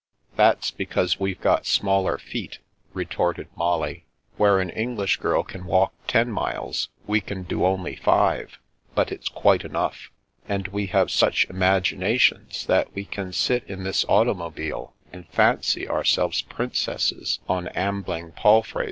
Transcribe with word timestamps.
"That's 0.35 0.71
because 0.71 1.19
we've 1.19 1.39
got 1.39 1.67
smaller 1.67 2.17
feet,'' 2.17 2.57
retorted 2.91 3.49
Molly." 3.55 4.07
Where 4.37 4.59
an 4.59 4.71
English 4.71 5.17
girl 5.17 5.43
can 5.43 5.67
walk 5.67 5.93
ten 6.07 6.31
miles 6.31 6.89
we 7.05 7.21
can 7.21 7.43
do 7.43 7.63
only 7.63 7.97
five, 7.97 8.57
but 8.95 9.11
it's 9.11 9.29
quite 9.29 9.63
enough. 9.63 10.09
And 10.49 10.67
we 10.69 10.87
have 10.87 11.11
such 11.11 11.45
imaginations 11.51 12.65
that 12.65 12.91
we 12.95 13.05
can 13.05 13.31
sit 13.31 13.63
in 13.67 13.83
this 13.83 14.03
auto 14.09 14.33
The 14.33 14.39
World 14.39 14.53
without 14.55 14.55
the 14.55 14.71
Boy 14.71 14.91
337 15.11 15.13
mobile 15.13 15.13
and 15.13 15.29
fancy 15.29 15.87
ourselves 15.87 16.41
priacesses 16.41 17.39
on 17.47 17.67
ambling 17.67 18.31
palfreys." 18.31 18.79